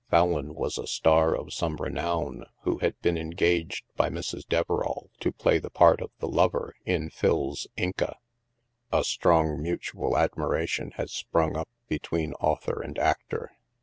Fallon 0.09 0.55
was 0.55 0.79
a 0.79 0.87
star 0.87 1.35
of 1.35 1.53
some 1.53 1.75
renown 1.75 2.45
who 2.63 2.79
had 2.79 2.99
been 3.01 3.19
engaged 3.19 3.83
by 3.95 4.09
Mrs. 4.09 4.47
Deverall 4.47 5.11
to 5.19 5.31
play 5.31 5.59
the 5.59 5.69
part 5.69 6.01
of 6.01 6.09
the 6.17 6.27
lover 6.27 6.73
in 6.87 7.11
Phil's" 7.11 7.67
Inca." 7.85 8.17
A 8.91 9.03
strong 9.03 9.61
mutual 9.61 10.13
admira 10.13 10.67
tion 10.67 10.89
had 10.95 11.11
sprung 11.11 11.55
up 11.55 11.69
between 11.87 12.33
author 12.39 12.81
and 12.81 12.97
actor. 12.97 13.51